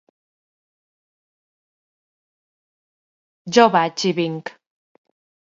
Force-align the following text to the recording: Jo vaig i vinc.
Jo 3.59 3.67
vaig 3.77 4.07
i 4.09 4.15
vinc. 4.23 4.55